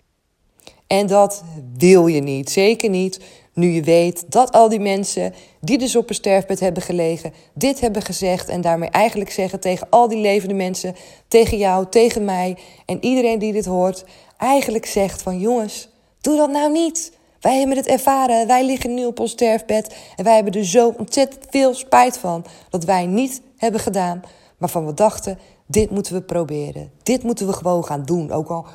En 0.87 1.07
dat 1.07 1.43
wil 1.77 2.07
je 2.07 2.21
niet, 2.21 2.49
zeker 2.49 2.89
niet 2.89 3.19
nu 3.53 3.69
je 3.69 3.81
weet 3.81 4.31
dat 4.31 4.51
al 4.51 4.69
die 4.69 4.79
mensen 4.79 5.33
die 5.61 5.77
dus 5.77 5.95
op 5.95 6.09
een 6.09 6.15
sterfbed 6.15 6.59
hebben 6.59 6.83
gelegen, 6.83 7.33
dit 7.53 7.79
hebben 7.79 8.01
gezegd 8.01 8.49
en 8.49 8.61
daarmee 8.61 8.89
eigenlijk 8.89 9.31
zeggen 9.31 9.59
tegen 9.59 9.87
al 9.89 10.07
die 10.07 10.21
levende 10.21 10.53
mensen, 10.53 10.95
tegen 11.27 11.57
jou, 11.57 11.85
tegen 11.89 12.25
mij 12.25 12.57
en 12.85 13.03
iedereen 13.03 13.39
die 13.39 13.53
dit 13.53 13.65
hoort, 13.65 14.05
eigenlijk 14.37 14.85
zegt 14.85 15.21
van 15.21 15.39
jongens, 15.39 15.89
doe 16.21 16.37
dat 16.37 16.51
nou 16.51 16.71
niet. 16.71 17.11
Wij 17.43 17.57
hebben 17.57 17.77
het 17.77 17.87
ervaren, 17.87 18.47
wij 18.47 18.65
liggen 18.65 18.93
nu 18.93 19.05
op 19.05 19.19
ons 19.19 19.31
sterfbed 19.31 19.95
en 20.15 20.23
wij 20.23 20.35
hebben 20.35 20.53
er 20.53 20.65
zo 20.65 20.93
ontzettend 20.97 21.45
veel 21.49 21.73
spijt 21.73 22.17
van 22.17 22.45
dat 22.69 22.83
wij 22.83 23.05
niet 23.05 23.41
hebben 23.57 23.79
gedaan, 23.79 24.21
maar 24.57 24.69
van 24.69 24.85
we 24.85 24.93
dachten, 24.93 25.39
dit 25.65 25.89
moeten 25.89 26.13
we 26.13 26.21
proberen. 26.21 26.91
Dit 27.03 27.23
moeten 27.23 27.47
we 27.47 27.53
gewoon 27.53 27.85
gaan 27.85 28.03
doen, 28.03 28.31
ook 28.31 28.49
al 28.49 28.65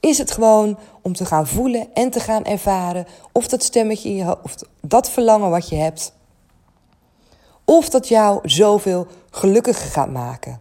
is 0.00 0.18
het 0.18 0.30
gewoon 0.30 0.78
om 1.02 1.14
te 1.14 1.24
gaan 1.24 1.46
voelen 1.46 1.94
en 1.94 2.10
te 2.10 2.20
gaan 2.20 2.44
ervaren 2.44 3.06
of 3.32 3.48
dat 3.48 3.62
stemmetje 3.62 4.08
in 4.08 4.16
je 4.16 4.24
hoofd, 4.24 4.64
dat 4.80 5.10
verlangen 5.10 5.50
wat 5.50 5.68
je 5.68 5.76
hebt, 5.76 6.12
of 7.64 7.88
dat 7.88 8.08
jou 8.08 8.48
zoveel 8.48 9.06
gelukkiger 9.30 9.90
gaat 9.90 10.10
maken. 10.10 10.60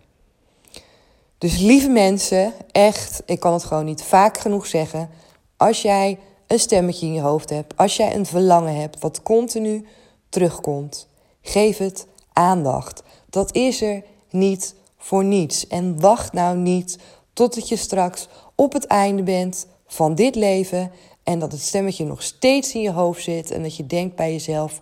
Dus 1.38 1.60
lieve 1.60 1.90
mensen, 1.90 2.54
echt, 2.72 3.24
ik 3.26 3.40
kan 3.40 3.54
het 3.54 3.64
gewoon 3.64 3.86
niet 3.86 4.04
vaak 4.04 4.38
genoeg 4.38 4.66
zeggen. 4.66 5.10
Als 5.58 5.82
jij 5.82 6.20
een 6.54 6.60
stemmetje 6.60 7.06
in 7.06 7.14
je 7.14 7.22
hoofd 7.22 7.50
hebt, 7.50 7.78
als 7.78 7.98
jij 7.98 8.16
een 8.16 8.26
verlangen 8.26 8.76
hebt 8.76 9.00
wat 9.00 9.24
continu 9.24 9.86
terugkomt, 10.30 11.08
geef 11.42 11.78
het 11.78 12.08
aandacht. 12.34 13.04
Dat 13.30 13.56
is 13.56 13.82
er 13.82 14.04
niet 14.30 14.76
voor 14.98 15.24
niets. 15.24 15.68
En 15.68 16.00
wacht 16.00 16.34
nou 16.34 16.58
niet 16.58 16.98
totdat 17.34 17.70
je 17.70 17.76
straks 17.76 18.28
op 18.56 18.74
het 18.74 18.86
einde 18.86 19.24
bent 19.24 19.68
van 19.88 20.16
dit 20.16 20.36
leven 20.36 20.92
en 21.24 21.40
dat 21.40 21.52
het 21.52 21.62
stemmetje 21.62 22.06
nog 22.06 22.24
steeds 22.24 22.74
in 22.74 22.82
je 22.82 22.92
hoofd 22.92 23.24
zit 23.24 23.52
en 23.52 23.64
dat 23.64 23.76
je 23.76 23.86
denkt 23.86 24.16
bij 24.16 24.32
jezelf: 24.32 24.80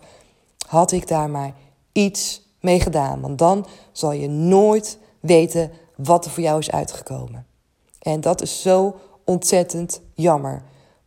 had 0.66 0.92
ik 0.92 1.08
daar 1.08 1.30
maar 1.30 1.54
iets 1.92 2.42
mee 2.60 2.80
gedaan? 2.80 3.20
Want 3.20 3.38
dan 3.38 3.66
zal 3.92 4.12
je 4.12 4.28
nooit 4.28 4.98
weten 5.20 5.70
wat 5.96 6.24
er 6.24 6.30
voor 6.30 6.42
jou 6.42 6.58
is 6.58 6.70
uitgekomen. 6.70 7.46
En 7.98 8.20
dat 8.20 8.42
is 8.42 8.62
zo 8.62 8.94
ontzettend 9.24 10.00
jammer. 10.14 10.62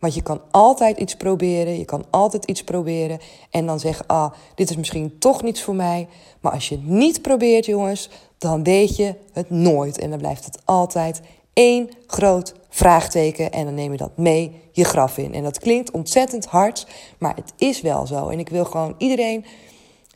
Want 0.05 0.17
je 0.17 0.24
kan 0.24 0.41
altijd 0.51 0.97
iets 0.97 1.15
proberen, 1.15 1.77
je 1.77 1.85
kan 1.85 2.05
altijd 2.09 2.45
iets 2.45 2.63
proberen 2.63 3.19
en 3.50 3.65
dan 3.65 3.79
zeggen: 3.79 4.05
ah, 4.07 4.31
dit 4.55 4.69
is 4.69 4.75
misschien 4.75 5.19
toch 5.19 5.43
niets 5.43 5.62
voor 5.62 5.75
mij. 5.75 6.07
Maar 6.39 6.51
als 6.51 6.69
je 6.69 6.75
het 6.75 6.88
niet 6.88 7.21
probeert, 7.21 7.65
jongens, 7.65 8.09
dan 8.38 8.63
weet 8.63 8.95
je 8.95 9.15
het 9.33 9.50
nooit. 9.50 9.97
En 9.97 10.09
dan 10.09 10.19
blijft 10.19 10.45
het 10.45 10.59
altijd 10.65 11.21
één 11.53 11.89
groot 12.07 12.53
vraagteken 12.69 13.51
en 13.51 13.65
dan 13.65 13.74
neem 13.74 13.91
je 13.91 13.97
dat 13.97 14.17
mee 14.17 14.62
je 14.71 14.83
graf 14.83 15.17
in. 15.17 15.33
En 15.33 15.43
dat 15.43 15.59
klinkt 15.59 15.91
ontzettend 15.91 16.45
hard, 16.45 16.88
maar 17.17 17.35
het 17.35 17.53
is 17.57 17.81
wel 17.81 18.07
zo. 18.07 18.27
En 18.27 18.39
ik 18.39 18.50
wil 18.50 18.65
gewoon 18.65 18.95
iedereen 18.97 19.45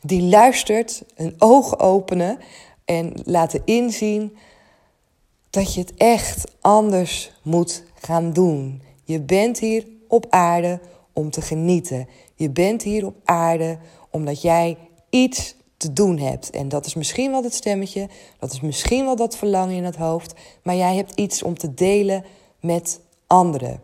die 0.00 0.22
luistert 0.22 1.02
een 1.14 1.34
oog 1.38 1.78
openen 1.78 2.38
en 2.84 3.12
laten 3.24 3.62
inzien 3.64 4.36
dat 5.50 5.74
je 5.74 5.80
het 5.80 5.94
echt 5.94 6.56
anders 6.60 7.32
moet 7.42 7.82
gaan 7.94 8.32
doen. 8.32 8.88
Je 9.10 9.20
bent 9.20 9.58
hier 9.58 9.86
op 10.08 10.26
aarde 10.28 10.80
om 11.12 11.30
te 11.30 11.40
genieten. 11.40 12.08
Je 12.34 12.50
bent 12.50 12.82
hier 12.82 13.06
op 13.06 13.14
aarde 13.24 13.78
omdat 14.10 14.42
jij 14.42 14.78
iets 15.08 15.54
te 15.76 15.92
doen 15.92 16.18
hebt. 16.18 16.50
En 16.50 16.68
dat 16.68 16.86
is 16.86 16.94
misschien 16.94 17.30
wel 17.30 17.42
dat 17.42 17.54
stemmetje, 17.54 18.08
dat 18.38 18.52
is 18.52 18.60
misschien 18.60 19.04
wel 19.04 19.16
dat 19.16 19.36
verlangen 19.36 19.76
in 19.76 19.84
het 19.84 19.96
hoofd, 19.96 20.34
maar 20.62 20.76
jij 20.76 20.96
hebt 20.96 21.20
iets 21.20 21.42
om 21.42 21.58
te 21.58 21.74
delen 21.74 22.24
met 22.60 23.00
anderen. 23.26 23.80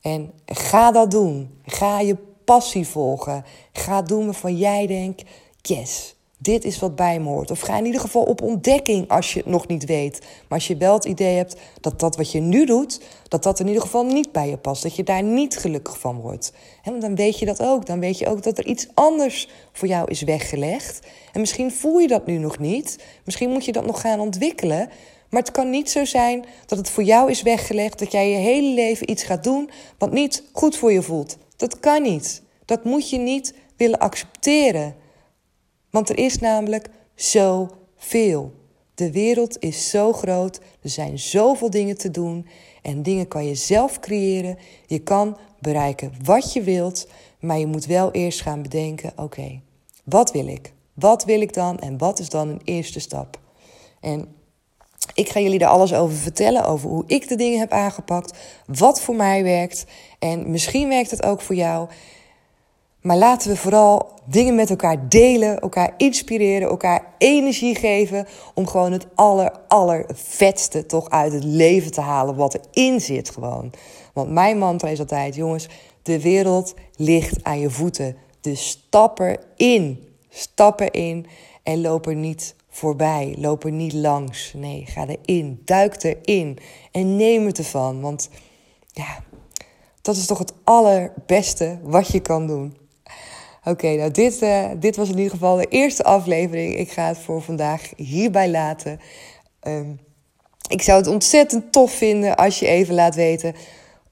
En 0.00 0.32
ga 0.46 0.92
dat 0.92 1.10
doen. 1.10 1.50
Ga 1.64 2.00
je 2.00 2.16
passie 2.44 2.86
volgen. 2.86 3.44
Ga 3.72 4.02
doen 4.02 4.24
waarvan 4.24 4.56
jij 4.56 4.86
denkt: 4.86 5.24
yes, 5.62 6.15
dit 6.38 6.64
is 6.64 6.78
wat 6.78 6.96
bij 6.96 7.20
me 7.20 7.28
hoort. 7.28 7.50
Of 7.50 7.60
ga 7.60 7.78
in 7.78 7.84
ieder 7.84 8.00
geval 8.00 8.22
op 8.22 8.42
ontdekking 8.42 9.08
als 9.08 9.32
je 9.32 9.38
het 9.38 9.48
nog 9.48 9.66
niet 9.66 9.84
weet. 9.84 10.20
Maar 10.20 10.58
als 10.58 10.66
je 10.66 10.76
wel 10.76 10.94
het 10.94 11.04
idee 11.04 11.36
hebt 11.36 11.56
dat 11.80 12.00
dat 12.00 12.16
wat 12.16 12.32
je 12.32 12.40
nu 12.40 12.66
doet, 12.66 13.00
dat 13.28 13.42
dat 13.42 13.60
in 13.60 13.66
ieder 13.66 13.82
geval 13.82 14.04
niet 14.04 14.32
bij 14.32 14.48
je 14.48 14.56
past. 14.56 14.82
Dat 14.82 14.96
je 14.96 15.02
daar 15.02 15.22
niet 15.22 15.58
gelukkig 15.58 15.98
van 15.98 16.20
wordt. 16.20 16.52
En 16.82 17.00
dan 17.00 17.14
weet 17.14 17.38
je 17.38 17.46
dat 17.46 17.62
ook. 17.62 17.86
Dan 17.86 18.00
weet 18.00 18.18
je 18.18 18.28
ook 18.28 18.42
dat 18.42 18.58
er 18.58 18.66
iets 18.66 18.88
anders 18.94 19.48
voor 19.72 19.88
jou 19.88 20.10
is 20.10 20.22
weggelegd. 20.22 21.06
En 21.32 21.40
misschien 21.40 21.72
voel 21.72 21.98
je 21.98 22.08
dat 22.08 22.26
nu 22.26 22.38
nog 22.38 22.58
niet. 22.58 22.98
Misschien 23.24 23.50
moet 23.50 23.64
je 23.64 23.72
dat 23.72 23.86
nog 23.86 24.00
gaan 24.00 24.20
ontwikkelen. 24.20 24.88
Maar 25.30 25.42
het 25.42 25.50
kan 25.50 25.70
niet 25.70 25.90
zo 25.90 26.04
zijn 26.04 26.44
dat 26.66 26.78
het 26.78 26.90
voor 26.90 27.02
jou 27.02 27.30
is 27.30 27.42
weggelegd 27.42 27.98
dat 27.98 28.12
jij 28.12 28.30
je 28.30 28.36
hele 28.36 28.74
leven 28.74 29.10
iets 29.10 29.22
gaat 29.22 29.44
doen 29.44 29.70
wat 29.98 30.12
niet 30.12 30.42
goed 30.52 30.76
voor 30.76 30.92
je 30.92 31.02
voelt. 31.02 31.36
Dat 31.56 31.80
kan 31.80 32.02
niet. 32.02 32.42
Dat 32.64 32.84
moet 32.84 33.10
je 33.10 33.18
niet 33.18 33.54
willen 33.76 33.98
accepteren. 33.98 35.04
Want 35.96 36.08
er 36.08 36.18
is 36.18 36.38
namelijk 36.38 36.88
zoveel. 37.14 38.52
De 38.94 39.12
wereld 39.12 39.58
is 39.58 39.90
zo 39.90 40.12
groot, 40.12 40.60
er 40.82 40.90
zijn 40.90 41.18
zoveel 41.18 41.70
dingen 41.70 41.98
te 41.98 42.10
doen 42.10 42.46
en 42.82 43.02
dingen 43.02 43.28
kan 43.28 43.46
je 43.46 43.54
zelf 43.54 44.00
creëren. 44.00 44.58
Je 44.86 44.98
kan 44.98 45.36
bereiken 45.60 46.12
wat 46.24 46.52
je 46.52 46.62
wilt, 46.62 47.08
maar 47.40 47.58
je 47.58 47.66
moet 47.66 47.86
wel 47.86 48.10
eerst 48.10 48.40
gaan 48.40 48.62
bedenken: 48.62 49.12
oké, 49.16 49.60
wat 50.04 50.32
wil 50.32 50.46
ik? 50.46 50.72
Wat 50.94 51.24
wil 51.24 51.40
ik 51.40 51.54
dan 51.54 51.78
en 51.78 51.98
wat 51.98 52.18
is 52.18 52.28
dan 52.28 52.48
een 52.48 52.60
eerste 52.64 53.00
stap? 53.00 53.40
En 54.00 54.28
ik 55.14 55.28
ga 55.28 55.40
jullie 55.40 55.58
daar 55.58 55.68
alles 55.68 55.94
over 55.94 56.16
vertellen, 56.16 56.64
over 56.64 56.88
hoe 56.88 57.04
ik 57.06 57.28
de 57.28 57.36
dingen 57.36 57.58
heb 57.58 57.70
aangepakt, 57.70 58.38
wat 58.66 59.00
voor 59.00 59.16
mij 59.16 59.42
werkt 59.42 59.84
en 60.18 60.50
misschien 60.50 60.88
werkt 60.88 61.10
het 61.10 61.22
ook 61.22 61.40
voor 61.40 61.54
jou. 61.54 61.88
Maar 63.06 63.16
laten 63.16 63.50
we 63.50 63.56
vooral 63.56 64.12
dingen 64.24 64.54
met 64.54 64.70
elkaar 64.70 65.08
delen, 65.08 65.60
elkaar 65.60 65.94
inspireren, 65.96 66.68
elkaar 66.68 67.14
energie 67.18 67.74
geven 67.74 68.26
om 68.54 68.66
gewoon 68.66 68.92
het 68.92 69.06
aller, 69.14 69.52
aller 69.68 70.06
vetste 70.12 70.86
toch 70.86 71.10
uit 71.10 71.32
het 71.32 71.44
leven 71.44 71.92
te 71.92 72.00
halen 72.00 72.36
wat 72.36 72.58
erin 72.72 73.00
zit 73.00 73.30
gewoon. 73.30 73.72
Want 74.12 74.30
mijn 74.30 74.58
mantra 74.58 74.88
is 74.88 74.98
altijd, 74.98 75.34
jongens, 75.34 75.68
de 76.02 76.20
wereld 76.20 76.74
ligt 76.96 77.44
aan 77.44 77.60
je 77.60 77.70
voeten. 77.70 78.16
Dus 78.40 78.68
stap 78.68 79.18
erin, 79.18 80.08
stap 80.28 80.80
erin 80.80 81.26
en 81.62 81.80
loop 81.80 82.06
er 82.06 82.16
niet 82.16 82.54
voorbij, 82.68 83.34
loop 83.38 83.64
er 83.64 83.72
niet 83.72 83.92
langs. 83.92 84.52
Nee, 84.56 84.84
ga 84.86 85.06
erin, 85.06 85.62
duik 85.64 86.02
erin 86.02 86.58
en 86.92 87.16
neem 87.16 87.46
het 87.46 87.58
ervan. 87.58 88.00
Want 88.00 88.28
ja, 88.92 89.22
dat 90.02 90.16
is 90.16 90.26
toch 90.26 90.38
het 90.38 90.52
allerbeste 90.64 91.78
wat 91.82 92.08
je 92.08 92.20
kan 92.20 92.46
doen. 92.46 92.84
Oké, 93.68 93.94
nou 93.96 94.10
dit, 94.10 94.42
uh, 94.42 94.66
dit 94.76 94.96
was 94.96 95.08
in 95.08 95.16
ieder 95.16 95.30
geval 95.30 95.56
de 95.56 95.66
eerste 95.68 96.04
aflevering. 96.04 96.76
Ik 96.76 96.90
ga 96.90 97.06
het 97.06 97.18
voor 97.18 97.42
vandaag 97.42 97.90
hierbij 97.96 98.50
laten. 98.50 99.00
Um, 99.66 99.98
ik 100.68 100.82
zou 100.82 100.98
het 100.98 101.06
ontzettend 101.06 101.72
tof 101.72 101.92
vinden 101.92 102.36
als 102.36 102.58
je 102.58 102.66
even 102.66 102.94
laat 102.94 103.14
weten 103.14 103.54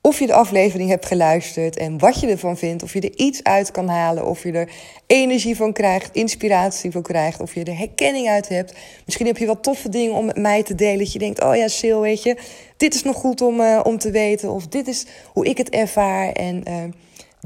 of 0.07 0.19
je 0.19 0.27
de 0.27 0.35
aflevering 0.35 0.91
hebt 0.91 1.07
geluisterd 1.07 1.77
en 1.77 1.99
wat 1.99 2.21
je 2.21 2.27
ervan 2.27 2.57
vindt. 2.57 2.83
Of 2.83 2.93
je 2.93 3.01
er 3.01 3.17
iets 3.17 3.43
uit 3.43 3.71
kan 3.71 3.89
halen, 3.89 4.27
of 4.27 4.43
je 4.43 4.53
er 4.53 4.71
energie 5.07 5.57
van 5.57 5.73
krijgt, 5.73 6.15
inspiratie 6.15 6.91
van 6.91 7.03
krijgt, 7.03 7.41
of 7.41 7.55
je 7.55 7.65
er 7.65 7.79
herkenning 7.79 8.29
uit 8.29 8.49
hebt. 8.49 8.75
Misschien 9.05 9.27
heb 9.27 9.37
je 9.37 9.47
wat 9.47 9.63
toffe 9.63 9.89
dingen 9.89 10.15
om 10.15 10.25
met 10.25 10.37
mij 10.37 10.63
te 10.63 10.75
delen. 10.75 10.99
Dat 10.99 11.13
je 11.13 11.19
denkt, 11.19 11.43
oh 11.43 11.57
ja, 11.57 11.69
Sil, 11.79 12.01
weet 12.01 12.23
je, 12.23 12.37
dit 12.77 12.95
is 12.95 13.03
nog 13.03 13.17
goed 13.17 13.41
om, 13.41 13.61
uh, 13.61 13.81
om 13.83 13.99
te 13.99 14.11
weten. 14.11 14.51
Of 14.51 14.67
dit 14.67 14.89
is 14.89 15.07
hoe 15.33 15.45
ik 15.45 15.59
het 15.59 15.71
ervaar 15.71 16.33
en 16.33 16.63
uh, 16.69 16.83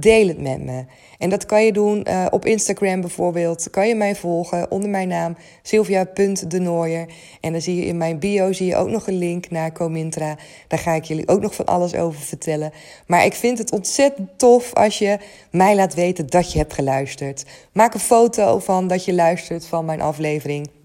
deel 0.01 0.29
het 0.29 0.41
met 0.41 0.65
me. 0.65 0.85
En 1.19 1.31
dat 1.31 1.47
kan 1.47 1.65
je 1.65 1.73
doen 1.73 2.07
uh, 2.09 2.27
op 2.31 2.45
Instagram 2.45 3.01
bijvoorbeeld. 3.01 3.71
Kan 3.71 3.89
je 3.89 3.95
mij 3.95 4.15
volgen 4.15 4.71
onder 4.71 4.91
mijn 4.91 5.09
naam 5.09 5.37
sylvia.denooier. 5.63 7.07
En 7.41 7.53
dan 7.53 7.61
zie 7.61 7.77
je 7.77 7.85
in 7.85 7.97
mijn 7.97 8.19
bio 8.19 8.53
zie 8.53 8.67
je 8.67 8.77
ook 8.77 8.89
nog 8.89 9.07
een 9.07 9.19
link 9.19 9.51
naar 9.51 9.73
Comintra. 9.73 10.37
Daar 10.69 10.79
ga 10.79 10.93
ik 10.93 11.05
jullie 11.05 11.29
ook 11.29 11.41
nog 11.41 11.55
van 11.55 11.65
alles 11.65 11.95
over 11.95 12.21
vertellen. 12.21 12.73
Maar 13.07 13.25
ik 13.25 13.35
vind 13.35 13.59
het 13.59 13.73
ontzettend 13.73 14.39
tof 14.39 14.75
als 14.75 14.99
je 14.99 15.19
mij 15.51 15.75
laat 15.75 15.95
weten 15.95 16.27
dat 16.27 16.53
je 16.53 16.59
hebt 16.59 16.75
geluisterd. 16.75 17.45
Maak 17.73 17.95
een 17.95 18.01
foto 18.01 18.59
van 18.59 18.87
dat 18.87 19.05
je 19.05 19.15
luistert 19.15 19.67
van 19.67 19.85
mijn 19.85 20.01
aflevering. 20.01 20.78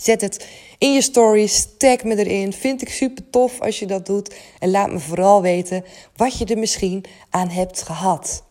Zet 0.00 0.20
het 0.20 0.46
in 0.78 0.92
je 0.92 1.02
stories, 1.02 1.66
tag 1.78 2.04
me 2.04 2.16
erin. 2.16 2.52
Vind 2.52 2.82
ik 2.82 2.88
super 2.88 3.30
tof 3.30 3.60
als 3.60 3.78
je 3.78 3.86
dat 3.86 4.06
doet. 4.06 4.34
En 4.58 4.70
laat 4.70 4.90
me 4.90 4.98
vooral 4.98 5.42
weten 5.42 5.84
wat 6.16 6.38
je 6.38 6.44
er 6.44 6.58
misschien 6.58 7.04
aan 7.30 7.48
hebt 7.48 7.82
gehad. 7.82 8.46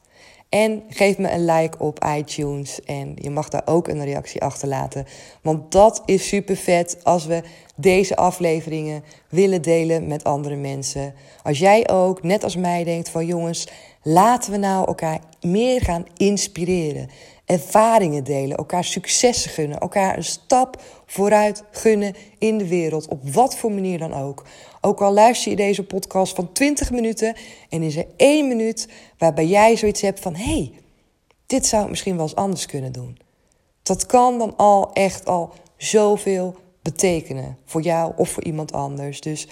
En 0.49 0.83
geef 0.89 1.17
me 1.17 1.31
een 1.31 1.45
like 1.45 1.77
op 1.79 2.05
iTunes. 2.17 2.81
En 2.83 3.13
je 3.15 3.29
mag 3.29 3.49
daar 3.49 3.61
ook 3.65 3.87
een 3.87 4.03
reactie 4.03 4.41
achterlaten. 4.41 5.05
Want 5.41 5.71
dat 5.71 6.01
is 6.05 6.27
super 6.27 6.55
vet 6.55 6.97
als 7.03 7.25
we 7.25 7.43
deze 7.75 8.15
afleveringen 8.15 9.03
willen 9.29 9.61
delen 9.61 10.07
met 10.07 10.23
andere 10.23 10.55
mensen. 10.55 11.13
Als 11.43 11.59
jij 11.59 11.89
ook, 11.89 12.23
net 12.23 12.43
als 12.43 12.55
mij, 12.55 12.83
denkt 12.83 13.09
van 13.09 13.25
jongens, 13.25 13.67
laten 14.03 14.51
we 14.51 14.57
nou 14.57 14.87
elkaar 14.87 15.19
meer 15.41 15.81
gaan 15.81 16.05
inspireren. 16.17 17.09
Ervaringen 17.47 18.23
delen, 18.23 18.57
elkaar 18.57 18.83
successen 18.83 19.51
gunnen, 19.51 19.79
elkaar 19.79 20.17
een 20.17 20.23
stap 20.23 20.81
vooruit 21.05 21.63
gunnen 21.71 22.15
in 22.37 22.57
de 22.57 22.67
wereld, 22.67 23.07
op 23.07 23.29
wat 23.29 23.57
voor 23.57 23.71
manier 23.71 23.97
dan 23.97 24.13
ook. 24.13 24.45
Ook 24.81 25.01
al 25.01 25.13
luister 25.13 25.51
je 25.51 25.57
deze 25.57 25.83
podcast 25.83 26.35
van 26.35 26.51
20 26.51 26.91
minuten 26.91 27.35
en 27.69 27.81
is 27.81 27.95
er 27.95 28.07
één 28.15 28.47
minuut 28.47 28.87
waarbij 29.17 29.45
jij 29.45 29.75
zoiets 29.75 30.01
hebt 30.01 30.19
van: 30.19 30.35
hey, 30.35 30.71
dit 31.45 31.65
zou 31.65 31.83
ik 31.83 31.89
misschien 31.89 32.15
wel 32.15 32.23
eens 32.23 32.35
anders 32.35 32.65
kunnen 32.65 32.91
doen. 32.91 33.17
Dat 33.83 34.05
kan 34.05 34.37
dan 34.37 34.55
al 34.55 34.93
echt 34.93 35.25
al 35.25 35.53
zoveel 35.77 36.55
betekenen 36.81 37.57
voor 37.65 37.81
jou 37.81 38.13
of 38.15 38.29
voor 38.29 38.43
iemand 38.43 38.73
anders. 38.73 39.21
Dus 39.21 39.47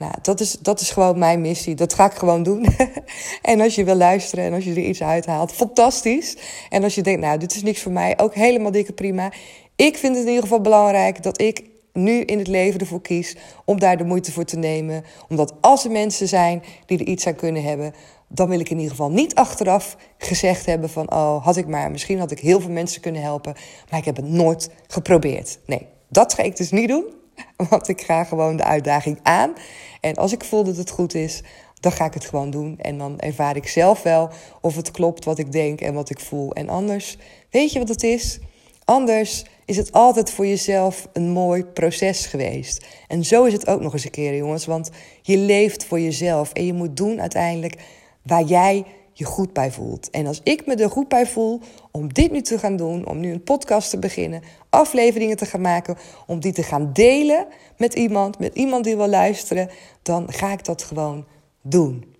nou, 0.00 0.14
dat 0.22 0.40
is, 0.40 0.52
dat 0.52 0.80
is 0.80 0.90
gewoon 0.90 1.18
mijn 1.18 1.40
missie. 1.40 1.74
Dat 1.74 1.94
ga 1.94 2.04
ik 2.04 2.12
gewoon 2.12 2.42
doen. 2.42 2.66
en 3.42 3.60
als 3.60 3.74
je 3.74 3.84
wil 3.84 3.94
luisteren 3.94 4.44
en 4.44 4.52
als 4.52 4.64
je 4.64 4.70
er 4.70 4.78
iets 4.78 5.02
uithaalt, 5.02 5.52
fantastisch. 5.52 6.36
En 6.68 6.82
als 6.82 6.94
je 6.94 7.02
denkt, 7.02 7.20
nou, 7.20 7.38
dit 7.38 7.54
is 7.54 7.62
niks 7.62 7.82
voor 7.82 7.92
mij, 7.92 8.18
ook 8.18 8.34
helemaal 8.34 8.70
dikke 8.70 8.92
prima. 8.92 9.32
Ik 9.76 9.96
vind 9.96 10.14
het 10.14 10.24
in 10.24 10.28
ieder 10.28 10.42
geval 10.42 10.60
belangrijk 10.60 11.22
dat 11.22 11.40
ik 11.40 11.62
nu 11.92 12.20
in 12.20 12.38
het 12.38 12.46
leven 12.46 12.80
ervoor 12.80 13.00
kies 13.00 13.36
om 13.64 13.80
daar 13.80 13.96
de 13.96 14.04
moeite 14.04 14.32
voor 14.32 14.44
te 14.44 14.56
nemen. 14.56 15.04
Omdat 15.28 15.54
als 15.60 15.84
er 15.84 15.90
mensen 15.90 16.28
zijn 16.28 16.62
die 16.86 16.98
er 16.98 17.06
iets 17.06 17.26
aan 17.26 17.36
kunnen 17.36 17.62
hebben, 17.62 17.94
dan 18.28 18.48
wil 18.48 18.60
ik 18.60 18.70
in 18.70 18.76
ieder 18.76 18.90
geval 18.90 19.10
niet 19.10 19.34
achteraf 19.34 19.96
gezegd 20.18 20.66
hebben 20.66 20.90
van, 20.90 21.12
oh, 21.12 21.44
had 21.44 21.56
ik 21.56 21.66
maar, 21.66 21.90
misschien 21.90 22.18
had 22.18 22.30
ik 22.30 22.38
heel 22.38 22.60
veel 22.60 22.70
mensen 22.70 23.00
kunnen 23.00 23.22
helpen, 23.22 23.54
maar 23.90 23.98
ik 23.98 24.04
heb 24.04 24.16
het 24.16 24.28
nooit 24.28 24.70
geprobeerd. 24.86 25.58
Nee, 25.66 25.86
dat 26.08 26.34
ga 26.34 26.42
ik 26.42 26.56
dus 26.56 26.70
niet 26.70 26.88
doen, 26.88 27.04
want 27.70 27.88
ik 27.88 28.00
ga 28.00 28.24
gewoon 28.24 28.56
de 28.56 28.64
uitdaging 28.64 29.18
aan. 29.22 29.52
En 30.00 30.14
als 30.14 30.32
ik 30.32 30.44
voel 30.44 30.64
dat 30.64 30.76
het 30.76 30.90
goed 30.90 31.14
is, 31.14 31.42
dan 31.80 31.92
ga 31.92 32.04
ik 32.04 32.14
het 32.14 32.24
gewoon 32.24 32.50
doen. 32.50 32.78
En 32.78 32.98
dan 32.98 33.18
ervaar 33.18 33.56
ik 33.56 33.68
zelf 33.68 34.02
wel 34.02 34.30
of 34.60 34.76
het 34.76 34.90
klopt 34.90 35.24
wat 35.24 35.38
ik 35.38 35.52
denk 35.52 35.80
en 35.80 35.94
wat 35.94 36.10
ik 36.10 36.20
voel. 36.20 36.52
En 36.52 36.68
anders, 36.68 37.18
weet 37.50 37.72
je 37.72 37.78
wat 37.78 37.88
het 37.88 38.02
is? 38.02 38.38
Anders 38.84 39.44
is 39.64 39.76
het 39.76 39.92
altijd 39.92 40.30
voor 40.30 40.46
jezelf 40.46 41.08
een 41.12 41.30
mooi 41.30 41.64
proces 41.64 42.26
geweest. 42.26 42.86
En 43.08 43.24
zo 43.24 43.44
is 43.44 43.52
het 43.52 43.66
ook 43.66 43.80
nog 43.80 43.92
eens 43.92 44.04
een 44.04 44.10
keer, 44.10 44.36
jongens. 44.36 44.66
Want 44.66 44.90
je 45.22 45.36
leeft 45.36 45.84
voor 45.84 46.00
jezelf 46.00 46.52
en 46.52 46.66
je 46.66 46.72
moet 46.72 46.96
doen 46.96 47.20
uiteindelijk 47.20 47.74
waar 48.22 48.42
jij 48.42 48.84
je 49.20 49.26
goed 49.26 49.52
bij 49.52 49.72
voelt. 49.72 50.10
En 50.10 50.26
als 50.26 50.40
ik 50.42 50.66
me 50.66 50.74
er 50.74 50.90
goed 50.90 51.08
bij 51.08 51.26
voel 51.26 51.60
om 51.90 52.12
dit 52.12 52.30
nu 52.30 52.42
te 52.42 52.58
gaan 52.58 52.76
doen, 52.76 53.06
om 53.06 53.20
nu 53.20 53.32
een 53.32 53.42
podcast 53.42 53.90
te 53.90 53.98
beginnen, 53.98 54.42
afleveringen 54.70 55.36
te 55.36 55.46
gaan 55.46 55.60
maken, 55.60 55.96
om 56.26 56.40
die 56.40 56.52
te 56.52 56.62
gaan 56.62 56.92
delen 56.92 57.46
met 57.76 57.94
iemand, 57.94 58.38
met 58.38 58.54
iemand 58.54 58.84
die 58.84 58.96
wil 58.96 59.08
luisteren, 59.08 59.70
dan 60.02 60.32
ga 60.32 60.52
ik 60.52 60.64
dat 60.64 60.82
gewoon 60.82 61.26
doen. 61.62 62.14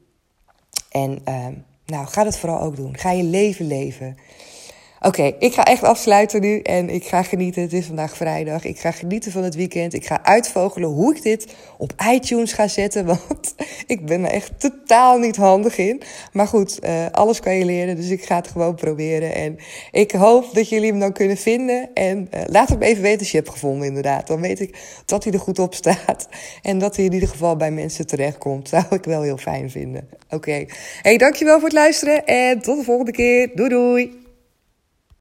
En 0.91 1.23
uh, 1.29 1.47
nou, 1.87 2.07
ga 2.07 2.25
dat 2.25 2.39
vooral 2.39 2.61
ook 2.61 2.77
doen. 2.77 2.97
Ga 2.97 3.11
je 3.11 3.23
leven 3.23 3.67
leven. 3.67 4.17
Oké, 5.03 5.33
ik 5.39 5.55
ga 5.55 5.65
echt 5.65 5.83
afsluiten 5.83 6.41
nu 6.41 6.59
en 6.59 6.91
ik 6.91 7.05
ga 7.05 7.23
genieten. 7.23 7.63
Het 7.63 7.73
is 7.73 7.87
vandaag 7.87 8.17
vrijdag. 8.17 8.65
Ik 8.65 8.79
ga 8.79 8.91
genieten 8.91 9.33
van 9.33 9.43
het 9.43 9.55
weekend. 9.55 9.95
Ik 9.95 10.07
ga 10.07 10.23
uitvogelen 10.23 10.89
hoe 10.89 11.15
ik 11.15 11.23
dit 11.23 11.55
op 11.79 11.93
iTunes 12.13 12.53
ga 12.53 12.69
zetten. 12.69 13.07
Want 13.07 13.55
ik 13.87 14.07
ben 14.07 14.25
er 14.25 14.31
echt 14.31 14.61
totaal 14.61 15.19
niet 15.19 15.37
handig 15.37 15.79
in. 15.79 16.03
Maar 16.33 16.47
goed, 16.47 16.79
uh, 16.85 17.07
alles 17.11 17.41
kan 17.41 17.55
je 17.55 17.65
leren. 17.65 17.97
Dus 17.97 18.09
ik 18.09 18.25
ga 18.25 18.37
het 18.37 18.49
gewoon 18.49 18.75
proberen. 18.75 19.35
En 19.35 19.57
ik 19.91 20.13
hoop 20.13 20.55
dat 20.55 20.69
jullie 20.69 20.91
hem 20.91 21.01
dan 21.01 21.13
kunnen 21.13 21.37
vinden. 21.37 21.91
En 21.95 22.29
uh, 22.35 22.41
laat 22.47 22.69
het 22.69 22.79
me 22.79 22.85
even 22.85 23.03
weten 23.03 23.19
als 23.19 23.31
je 23.31 23.37
hebt 23.37 23.51
gevonden, 23.51 23.87
inderdaad. 23.87 24.27
Dan 24.27 24.41
weet 24.41 24.61
ik 24.61 24.79
dat 25.05 25.25
hij 25.25 25.33
er 25.33 25.39
goed 25.39 25.59
op 25.59 25.75
staat. 25.75 26.29
En 26.63 26.79
dat 26.79 26.97
hij 26.97 27.05
in 27.05 27.13
ieder 27.13 27.29
geval 27.29 27.57
bij 27.57 27.71
mensen 27.71 28.07
terechtkomt. 28.07 28.69
Zou 28.75 28.85
ik 28.91 29.05
wel 29.05 29.23
heel 29.23 29.37
fijn 29.37 29.71
vinden. 29.71 30.09
Oké. 30.25 30.35
Okay. 30.35 30.69
Hey, 31.03 31.17
dankjewel 31.17 31.55
voor 31.55 31.69
het 31.69 31.73
luisteren. 31.73 32.27
En 32.27 32.61
tot 32.61 32.79
de 32.79 32.85
volgende 32.85 33.13
keer. 33.13 33.51
Doei 33.55 33.69
doei. 33.69 34.20